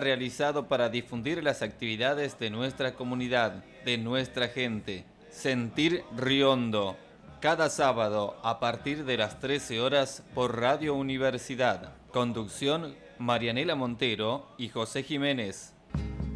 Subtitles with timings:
[0.00, 5.04] realizado para difundir las actividades de nuestra comunidad, de nuestra gente.
[5.28, 6.96] Sentir Riondo,
[7.40, 11.92] cada sábado a partir de las 13 horas por Radio Universidad.
[12.10, 15.74] Conducción Marianela Montero y José Jiménez.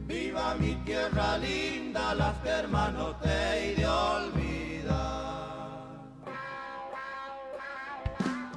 [0.07, 3.86] Viva mi tierra linda, las que hermano te de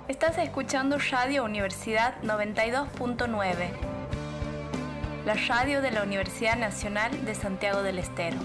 [0.10, 3.99] Estás escuchando Radio Universidad 92.9,
[5.26, 8.38] la radio de la Universidad Nacional de Santiago del Estero.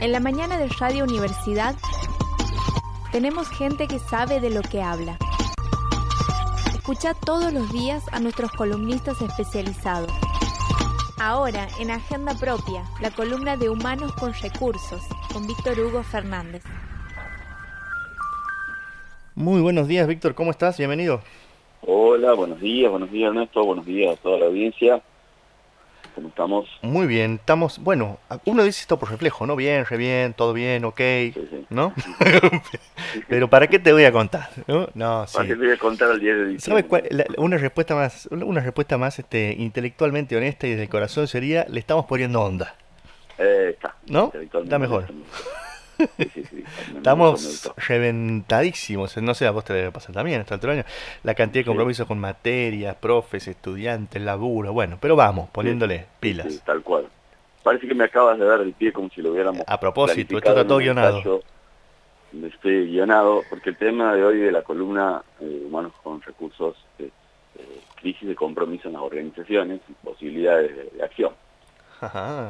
[0.00, 1.74] En la mañana de Radio Universidad
[3.12, 5.18] tenemos gente que sabe de lo que habla.
[6.74, 10.12] Escucha todos los días a nuestros columnistas especializados.
[11.18, 15.00] Ahora, en Agenda Propia, la columna de Humanos con Recursos,
[15.32, 16.62] con Víctor Hugo Fernández.
[19.34, 20.76] Muy buenos días, Víctor, ¿cómo estás?
[20.76, 21.22] Bienvenido.
[21.80, 25.00] Hola, buenos días, buenos días Ernesto, buenos días a toda la audiencia.
[26.16, 26.66] ¿Cómo estamos?
[26.80, 29.54] Muy bien, estamos, bueno, uno dice esto por reflejo, ¿no?
[29.54, 31.00] Bien, re bien, todo bien, ok,
[31.68, 31.92] ¿no?
[33.28, 34.48] Pero ¿para qué te voy a contar?
[34.66, 34.88] ¿no?
[34.94, 36.86] No, ¿Para qué te voy a contar el día de diciembre?
[36.88, 41.66] ¿Sabes una respuesta más, una respuesta más este, intelectualmente honesta y desde el corazón sería,
[41.68, 42.74] le estamos poniendo onda.
[43.36, 43.94] Eh, está.
[44.06, 44.32] ¿No?
[44.32, 45.08] Está mejor.
[46.96, 50.84] Estamos reventadísimos, no sé, a vos te debe pasar también hasta el año,
[51.22, 56.62] la cantidad de compromisos con materias, profes, estudiantes, laburo, bueno, pero vamos, poniéndole pilas.
[56.64, 57.06] tal cual.
[57.62, 60.50] Parece que me acabas de dar el pie como si lo hubiéramos A propósito, esto
[60.50, 61.42] está todo guionado.
[62.44, 67.10] Estoy guionado, porque el tema de hoy de la columna eh, Humanos con Recursos, eh,
[67.96, 71.32] crisis de compromiso en las organizaciones y posibilidades de, acción.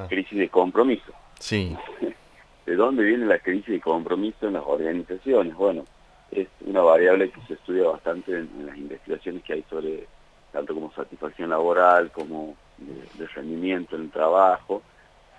[0.08, 1.12] Crisis de compromiso.
[1.38, 1.76] Sí.
[2.66, 5.54] ¿De dónde viene la crisis de compromiso en las organizaciones?
[5.54, 5.84] Bueno,
[6.32, 10.08] es una variable que se estudia bastante en, las investigaciones que hay sobre
[10.50, 14.82] tanto como satisfacción laboral, como de, rendimiento en el trabajo,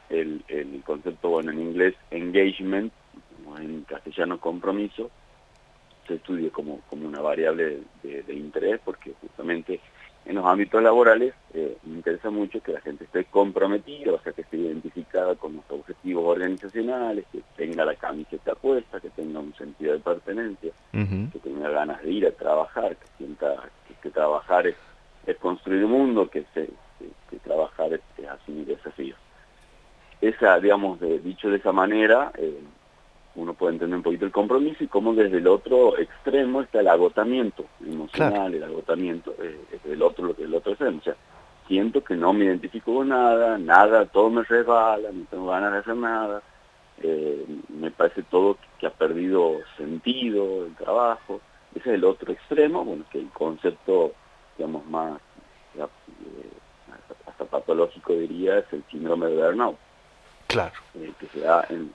[0.09, 0.41] el,
[0.85, 2.93] concepto, bueno, en inglés, engagement,
[3.59, 5.11] en castellano compromiso,
[6.07, 9.81] se estudia como, como una variable de interés porque justamente
[10.27, 14.33] en los ámbitos laborales eh, me interesa mucho que la gente esté comprometida, o sea,
[14.33, 19.55] que esté identificada con los objetivos organizacionales, que tenga la camiseta puesta, que tenga un
[19.55, 23.69] sentido de pertenencia, que tenga ganas de ir a trabajar, que sienta
[24.01, 24.75] que, trabajar es,
[25.39, 26.69] construir un mundo, que, se,
[27.29, 29.17] que, trabajar es, asumir desafíos.
[30.19, 32.59] Esa, digamos, de, dicho de esa manera, eh,
[33.37, 36.87] uno puede entender un poquito el compromiso y cómo desde el otro extremo está el
[36.87, 40.97] agotamiento emocional, el agotamiento, eh, desde el otro, lo que el otro extremo.
[40.97, 41.15] O sea,
[41.67, 45.77] siento que no me identifico con nada, nada, todo me resbala, no tengo ganas de
[45.77, 46.41] hacer nada,
[47.03, 51.39] eh, me parece todo que ha perdido sentido el trabajo.
[51.75, 54.13] Ese es el otro extremo, bueno, que el concepto,
[54.57, 55.21] digamos, más
[55.77, 55.85] eh,
[57.27, 59.77] hasta patológico diría es el síndrome de burnout
[60.47, 60.73] Claro.
[60.95, 61.11] Eh,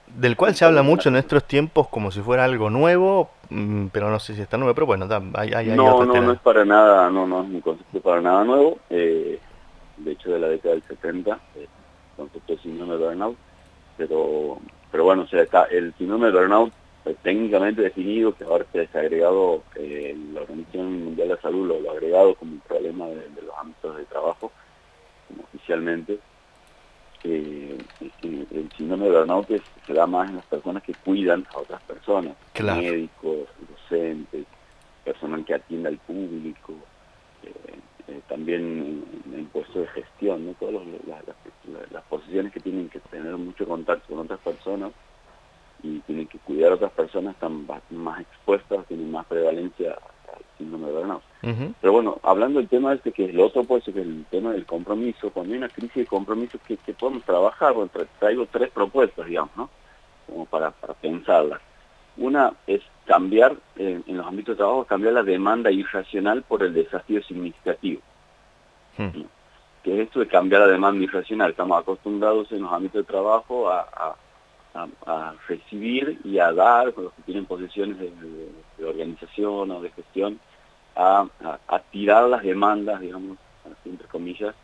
[0.07, 4.09] Del cual se habla mucho en nuestros tiempos como si fuera algo nuevo, mm, pero
[4.11, 7.09] no sé si está nuevo, pero bueno, hay, hay, No, no, no es para nada,
[7.09, 8.77] no, no es un concepto para nada nuevo.
[8.91, 9.39] Eh,
[9.97, 11.67] de hecho, de la década del 70, el
[12.15, 13.37] concepto de síndrome de burnout,
[13.97, 14.59] pero,
[14.91, 16.73] pero bueno, o sea, está el síndrome de burnout
[17.23, 21.89] técnicamente definido, que ahora se ha agregado, eh, la Organización Mundial de la Salud lo,
[21.89, 24.51] ha agregado como un problema de, de los ámbitos de trabajo,
[25.27, 26.19] como oficialmente,
[27.23, 29.47] el síndrome de burnout
[29.85, 34.45] se da más en las personas que cuidan a otras personas, médicos, docentes,
[35.03, 36.73] personal que atienda al público,
[37.43, 39.03] eh, eh, también
[39.33, 40.53] en, puestos de gestión, ¿no?
[40.53, 40.75] todas
[41.91, 44.91] las, posiciones que tienen que tener mucho contacto con otras personas
[45.81, 49.97] y tienen que cuidar a otras personas están más expuestas, tienen más prevalencia
[50.57, 51.21] síndrome de burnout.
[51.81, 54.65] Pero bueno, hablando del tema este, que es el otro que es el tema del
[54.65, 59.55] compromiso, cuando hay una crisis de compromiso que, podemos trabajar, bueno, traigo tres propuestas, digamos,
[59.57, 59.69] ¿no?
[60.27, 61.59] Como para, para pensarlas.
[62.15, 67.21] Una es cambiar, en los ámbitos de trabajo, cambiar la demanda irracional por el desafío
[67.23, 68.01] significativo.
[69.83, 71.51] Que es esto de cambiar la demanda irracional.
[71.51, 74.15] Estamos acostumbrados en los ámbitos de trabajo a, a,
[75.47, 80.39] recibir y a dar, con los que tienen posiciones de, organización o de gestión,
[80.95, 81.27] a,
[81.91, 83.37] tirar las demandas, digamos,
[83.85, 84.55] entre comillas,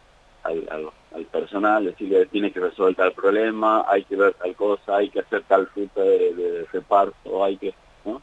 [0.43, 0.67] al,
[1.13, 5.19] al, personal, decirle tiene que resolver tal problema, hay que ver tal cosa, hay que
[5.19, 7.73] hacer tal ruta de, reparto, hay que,
[8.05, 8.21] ¿no?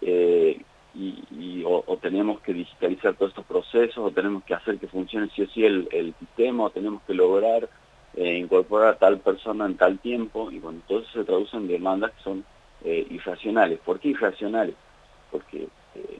[0.00, 0.60] Eh,
[0.94, 5.42] y, o, tenemos que digitalizar todos estos procesos, o tenemos que hacer que funcione sí
[5.42, 7.68] o sí el, el sistema, o tenemos que lograr
[8.18, 11.68] eh, incorporar a tal persona en tal tiempo, y bueno, todo eso se traduce en
[11.68, 12.44] demandas que son
[12.84, 13.78] eh, irracionales.
[13.84, 14.74] ¿Por qué irracionales?
[15.30, 16.18] Porque eh,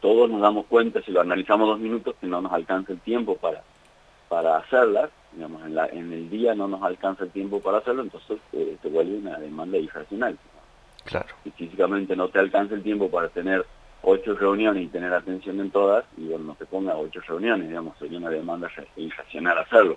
[0.00, 3.34] todos nos damos cuenta, si lo analizamos dos minutos, que no nos alcanza el tiempo
[3.38, 3.62] para,
[4.28, 8.02] para hacerlas, digamos, en, la, en el día no nos alcanza el tiempo para hacerlo,
[8.02, 10.36] entonces te vuelve una demanda irracional.
[11.06, 11.28] Claro.
[11.44, 13.64] Si físicamente no te alcanza el tiempo para tener
[14.02, 17.96] ocho reuniones y tener atención en todas, y bueno, no te ponga ocho reuniones, digamos,
[17.98, 19.96] sería una demanda irracional hacerlo.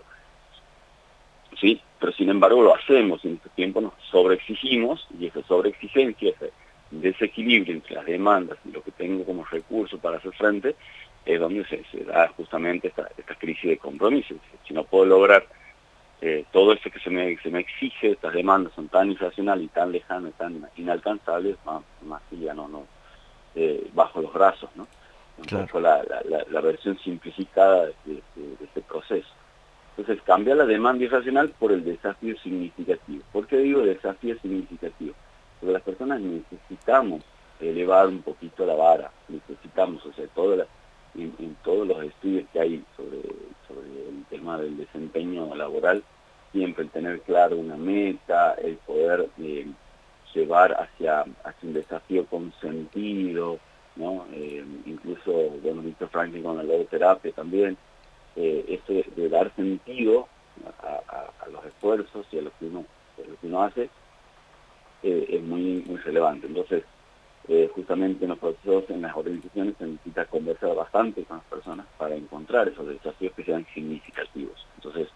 [1.60, 1.82] ¿Sí?
[2.00, 6.52] Pero sin embargo lo hacemos, y en este tiempo nos sobreexigimos, y esa sobreexigencia, ese
[6.92, 10.76] desequilibrio entre las demandas y lo que tengo como recurso para hacer frente,
[11.26, 14.36] es donde se, da justamente esta, esta, crisis de compromiso.
[14.68, 15.46] Si no puedo lograr
[16.22, 19.70] eh, todo eso que se me, se me exige, estas demandas son tan irracionales y
[19.70, 22.86] tan lejanas, tan inalcanzables, más, más que ya no, no
[23.56, 24.88] eh, bajo los brazos, ¿no?
[25.38, 29.30] Un la, la, la, versión simplificada de, de, este proceso.
[30.00, 33.22] Entonces cambia la demanda irracional por el desafío significativo.
[33.34, 35.13] ¿Por qué digo desafío significativo?
[35.60, 37.22] Porque las personas necesitamos
[37.60, 40.24] elevar un poquito la vara, necesitamos, o sea,
[41.16, 46.01] en, todos los estudios que hay sobre, el tema del desempeño laboral,
[46.54, 49.68] siempre el tener claro una meta, el poder eh,
[50.34, 53.60] llevar hacia, hacia un desafío con sentido,
[53.98, 54.25] ¿no?
[54.31, 57.78] Eh, incluso, bueno, Víctor Franklin con la logoterapia también,
[58.36, 60.28] eh, esto de, dar sentido
[60.81, 62.66] a, los esfuerzos y a lo que
[63.48, 63.90] uno, hace,
[65.04, 66.48] eh, es muy, muy relevante.
[66.48, 66.84] Entonces,
[67.74, 72.16] justamente en los procesos, en las organizaciones, se necesita conversar bastante con las personas para
[72.16, 74.68] encontrar esos desafíos que sean significativos.
[74.75, 75.08] Entonces,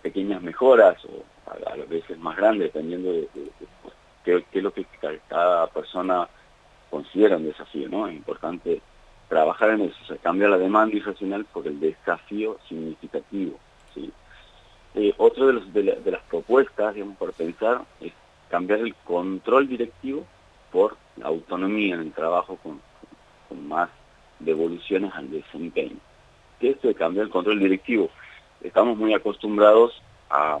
[0.00, 3.28] pequeñas mejoras o a, veces más grandes, dependiendo de,
[4.24, 4.86] qué, es lo que
[5.28, 6.28] cada persona
[6.90, 8.06] considera un desafío, ¿no?
[8.06, 8.80] Es importante
[9.32, 13.58] trabajar en eso, se cambia la demanda irracional por el desafío significativo,
[13.94, 14.12] ¿sí?
[14.94, 18.12] Eh, otro de, las propuestas, digamos, por pensar, es
[18.50, 20.26] cambiar el control directivo
[20.70, 22.82] por la autonomía en el trabajo con,
[23.66, 23.88] más
[24.38, 25.96] devoluciones al desempeño.
[26.60, 28.10] ¿Qué es esto de cambiar el control directivo?
[28.60, 30.58] Estamos muy acostumbrados a,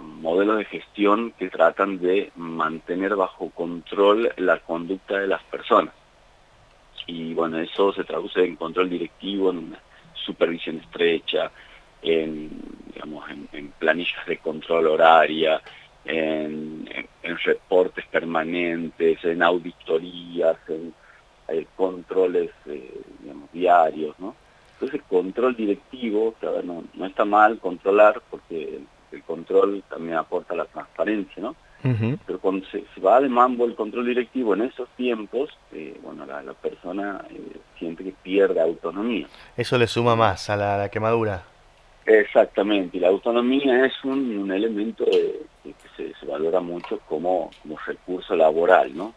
[0.00, 5.92] modelos de gestión que tratan de mantener bajo control la conducta de las personas.
[7.06, 9.82] Y bueno, eso se traduce en control directivo, en una
[10.14, 11.50] supervisión estrecha,
[12.02, 12.50] en,
[12.92, 15.60] digamos, en, planillas de control horaria,
[16.04, 16.88] en,
[17.44, 20.94] reportes permanentes, en auditorías, en,
[21.48, 24.34] eh, controles eh, digamos, diarios, ¿no?
[24.74, 26.34] Entonces, control directivo,
[26.64, 28.80] no, no está mal controlar porque
[29.12, 31.54] el control también aporta la transparencia, ¿no?
[31.82, 36.54] Pero cuando se, va de mambo el control directivo en esos tiempos, eh, bueno, la,
[36.54, 39.26] persona eh, siente que pierde autonomía.
[39.56, 41.42] Eso le suma más a la, quemadura.
[42.06, 48.96] Exactamente, y la autonomía es un, elemento que se, valora mucho como, como recurso laboral,
[48.96, 49.14] ¿no?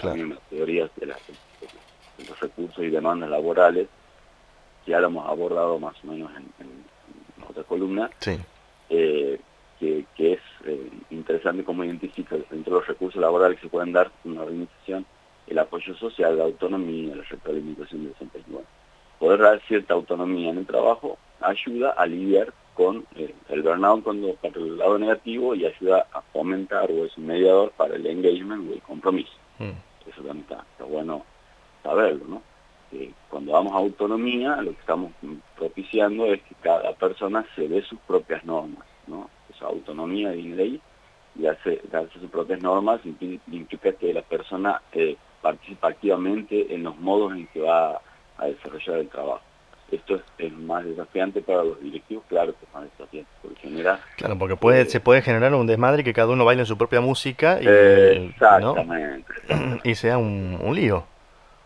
[0.00, 3.88] También las teorías de, los recursos y demandas laborales,
[4.86, 8.38] ya lo hemos abordado más o menos en, en otra columna, sí.
[8.90, 9.38] Eh,
[9.78, 14.32] que, es eh, interesante cómo identifica entre los recursos laborales que se pueden dar en
[14.32, 15.06] una organización
[15.46, 18.60] el apoyo social, la autonomía, la retroalimentación del desempeño.
[19.18, 24.34] poder dar cierta autonomía en el trabajo ayuda a lidiar con eh, el burnout cuando
[24.34, 28.70] para el lado negativo y ayuda a fomentar o es un mediador para el engagement
[28.70, 29.32] o el compromiso.
[29.58, 29.72] Mm.
[30.08, 31.24] Eso también está, está, bueno
[31.82, 32.42] saberlo, ¿no?
[32.90, 35.12] Que cuando damos autonomía, lo que estamos
[35.56, 39.28] propiciando es que cada persona se dé sus propias normas, ¿no?
[39.66, 40.80] Autonomía de ley
[41.38, 46.98] y hace, darse sus propias normas implica que la persona eh, participa activamente en los
[46.98, 48.00] modos en que va
[48.38, 49.42] a desarrollar el trabajo.
[49.90, 53.98] Esto es, más desafiante para los directivos, claro que es más desafiante, porque genera...
[54.16, 57.00] Claro, porque puede, se puede generar un desmadre que cada uno baile en su propia
[57.00, 59.32] música y, exactamente,
[59.84, 61.04] y sea un, un lío.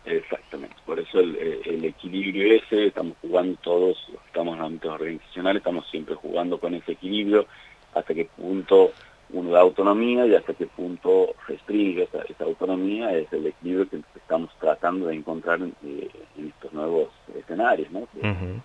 [0.05, 1.35] Exactamente, por eso el,
[1.65, 3.97] el, equilibrio ese, estamos jugando todos,
[4.27, 7.45] estamos en ámbitos organizacionales, estamos siempre jugando con ese equilibrio,
[7.93, 8.91] hasta qué punto
[9.31, 14.51] uno da autonomía y hasta qué punto restringe esa, autonomía, es el equilibrio que estamos
[14.59, 18.07] tratando de encontrar en, eh, estos nuevos escenarios, ¿no?
[18.21, 18.61] Eh,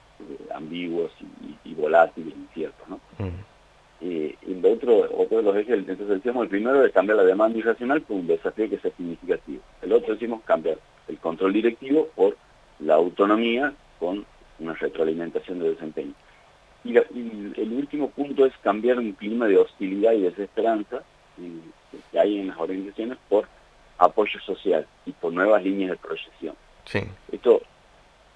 [0.54, 1.10] ambiguos
[1.64, 3.00] y, volátiles, inciertos, ¿no?
[4.00, 8.02] y otro, otro de los ejes, entonces decíamos, el primero es cambiar la demanda irracional
[8.02, 9.62] por un desafío que sea significativo.
[9.82, 12.36] El otro decimos cambiar el control directivo por
[12.80, 14.24] la autonomía con
[14.60, 16.14] una retroalimentación de desempeño.
[16.88, 21.02] Y, el último punto es cambiar un clima de hostilidad y desesperanza
[22.10, 23.46] que hay en las organizaciones por
[23.98, 26.54] apoyo social y por nuevas líneas de proyección.
[26.84, 27.00] Sí.
[27.30, 27.60] Esto,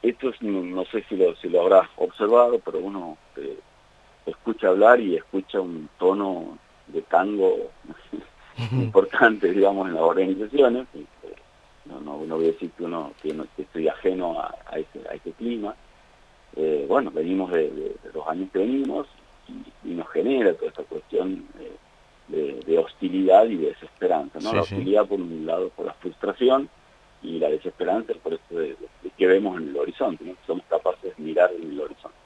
[0.03, 3.59] esto no, sé si lo, si lo habrás observado, pero uno eh,
[4.27, 7.71] escucha hablar y escucha un tono de tango
[8.73, 10.87] importantes, digamos, en las organizaciones.
[11.85, 15.33] No, no, no voy a decir que uno que, estoy ajeno a, ese, a ese
[15.33, 15.75] clima.
[16.55, 17.92] Eh, bueno, venimos de,
[18.23, 19.07] los años que venimos
[19.85, 21.45] y, nos genera toda esta cuestión
[22.29, 24.39] de, hostilidad y de desesperanza.
[24.41, 24.53] ¿no?
[24.55, 26.69] la hostilidad por un lado por la frustración
[27.23, 28.77] y la desesperanza por eso de,
[29.17, 30.35] que vemos en el horizonte, ¿no?
[30.47, 32.17] somos capaces de mirar en el horizonte.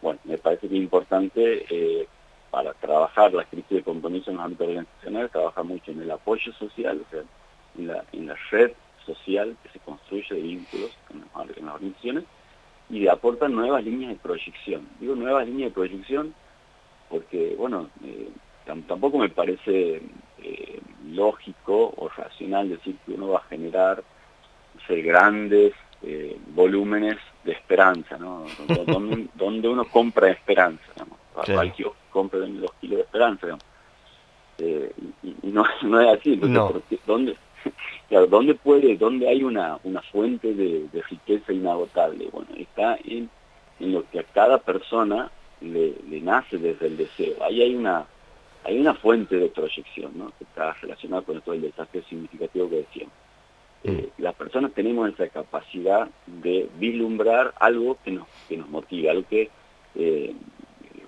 [0.00, 2.06] Bueno, me parece que es importante eh,
[2.50, 6.52] para trabajar la crisis de compromiso en los ámbitos organizacionales, trabajar mucho en el apoyo
[6.52, 7.22] social, o sea,
[7.76, 8.72] en la, en la red
[9.04, 12.24] social que se construye de vínculos en las, organizaciones
[12.88, 14.88] y de aportar nuevas líneas de proyección.
[15.00, 16.34] Digo nuevas líneas de proyección
[17.08, 18.28] porque, bueno, eh,
[18.64, 20.02] tampoco me parece
[20.42, 24.02] eh, lógico o racional decir que uno va a generar
[24.88, 28.44] grandes eh, volúmenes de esperanza, ¿no?
[28.86, 31.18] donde, uno compra esperanza, digamos.
[31.32, 33.64] Cualquier compra dos kilos de esperanza, digamos.
[34.58, 36.34] Eh, y, no, no, es así.
[36.34, 37.36] Entonces, ¿dónde,
[38.08, 42.28] claro, ¿dónde puede, dónde hay una, una fuente de, riqueza inagotable?
[42.32, 43.30] Bueno, está en,
[43.80, 45.30] en lo que a cada persona
[45.60, 47.42] le, le nace desde el deseo.
[47.42, 48.06] Ahí hay una
[48.66, 50.32] hay una fuente de proyección ¿no?
[50.36, 53.14] que está relacionada con todo el desastre significativo que decíamos.
[53.84, 53.90] Mm.
[53.90, 59.28] Eh, las personas tenemos esa capacidad de vislumbrar algo que nos, que nos motive, algo
[59.28, 59.50] que
[59.94, 60.34] eh,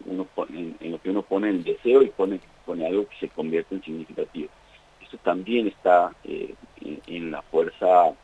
[0.07, 3.29] uno pone, en, lo que uno pone el deseo y pone, pone algo que se
[3.29, 4.49] convierte en significativo.
[5.09, 6.55] Eso también está eh,
[7.07, 8.15] en, la fuerza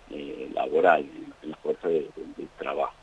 [0.53, 1.07] laboral,
[1.43, 2.09] en, la fuerza del
[2.59, 2.95] trabajo.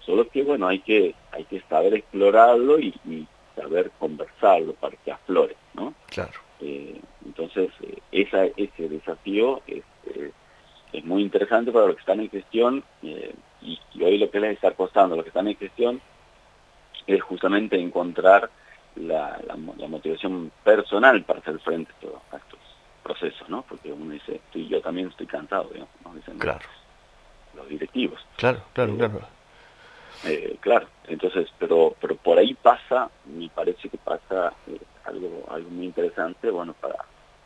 [0.00, 5.56] Solo que, bueno, hay que, hay que saber explorarlo y saber conversarlo para que aflore,
[5.74, 5.94] ¿no?
[6.08, 6.32] Claro.
[6.60, 9.82] Eh, entonces, eh, esa, ese desafío es,
[10.92, 14.52] es, muy interesante para los que están en gestión eh, y, hoy lo que les
[14.52, 16.00] está costando a los que están en gestión
[17.06, 18.48] es justamente encontrar
[18.94, 19.56] la, la,
[19.88, 22.60] motivación personal para hacer frente a, todos estos
[23.02, 23.62] procesos, ¿no?
[23.62, 26.14] Porque uno dice, estoy, yo también estoy cansado, digamos, ¿no?
[26.14, 26.66] Dicen claro.
[27.54, 28.20] los directivos.
[28.36, 29.20] Claro, claro, claro.
[30.24, 35.68] Eh, claro, entonces, pero pero por ahí pasa, me parece que pasa eh, algo algo
[35.70, 36.96] muy interesante, bueno, para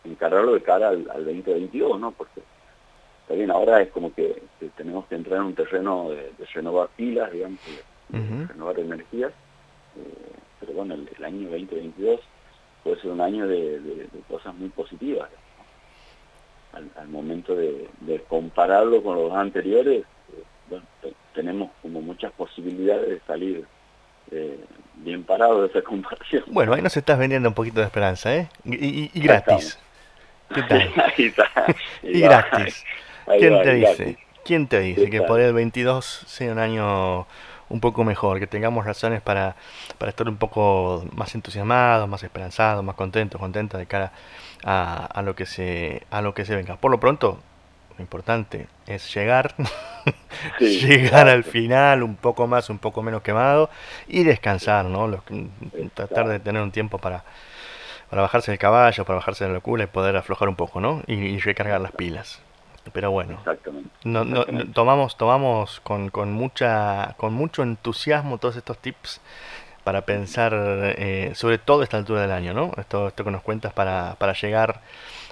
[0.04, 2.12] encargarlo de cara al, 2022, ¿no?
[2.12, 2.42] Porque
[3.30, 4.42] bien, ahora es como que,
[4.76, 7.58] tenemos que entrar en un terreno de, renovar pilas, digamos,
[8.10, 9.32] de, renovar energías,
[9.96, 12.20] eh, pero bueno, el, año 2022
[12.84, 15.28] puede ser un año de, cosas muy positivas.
[16.72, 17.88] Al, momento de,
[18.28, 20.04] compararlo con los anteriores,
[20.68, 20.84] bueno,
[21.34, 23.64] tenemos como muchas posibilidades de salir
[24.30, 24.58] eh,
[24.96, 26.44] bien parados de esa comparación.
[26.48, 28.48] Bueno, ahí nos estás vendiendo un poquito de esperanza, ¿eh?
[28.64, 29.78] Y, gratis.
[30.54, 30.92] ¿Qué tal?
[32.02, 32.84] y gratis.
[33.38, 34.18] ¿Quién te dice?
[34.44, 37.26] ¿Quién te dice que por el 22 sea un año
[37.68, 39.56] un poco mejor, que tengamos razones para,
[39.98, 44.12] para estar un poco más entusiasmados, más esperanzados, más contentos, contentos de cara
[44.64, 46.76] a, a, lo que se a lo que se venga.
[46.76, 47.40] Por lo pronto,
[47.96, 49.54] lo importante es llegar,
[50.60, 53.70] llegar al final un poco más, un poco menos quemado
[54.06, 55.22] y descansar, ¿no?
[55.94, 57.24] tratar de tener un tiempo para,
[58.10, 61.02] para bajarse del caballo, para bajarse de la locura y poder aflojar un poco, ¿no?
[61.06, 62.40] Y, recargar las pilas.
[62.92, 63.38] Pero bueno,
[64.04, 69.20] No, no, tomamos, tomamos con, con, mucha, con mucho entusiasmo todos estos tips
[69.84, 72.72] para pensar eh, sobre todo esta altura del año, ¿no?
[72.76, 74.80] Esto, esto que nos cuentas para, para llegar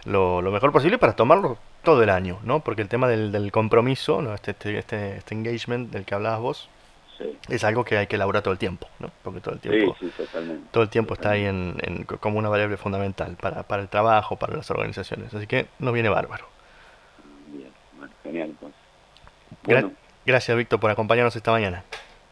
[0.04, 2.60] lo, lo mejor posible, para tomarlo todo el año, ¿no?
[2.60, 4.32] Porque el tema del, del compromiso, ¿no?
[4.32, 6.68] este, este, este, este, engagement del que hablabas vos,
[7.48, 9.10] es algo que hay que elaborar todo el tiempo, ¿no?
[9.22, 9.96] Porque todo el tiempo,
[10.70, 14.56] todo el tiempo está ahí en, como una variable fundamental para, para el trabajo, para
[14.56, 15.32] las organizaciones.
[15.32, 16.53] Así que nos viene bárbaro.
[19.64, 19.92] Bueno,
[20.26, 21.84] gracias, Víctor, por acompañarnos esta mañana.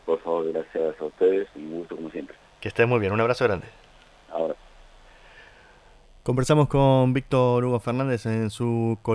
[0.05, 2.37] Por favor, gracias a ustedes, un gusto como siempre.
[2.61, 3.67] Que estés muy bien, un abrazo grande.
[4.31, 4.55] Ahora.
[6.23, 9.13] Conversamos con Víctor Hugo Fernández en su columna.